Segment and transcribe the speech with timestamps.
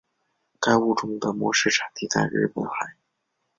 [0.59, 2.95] 该物种的模式产地在日本海。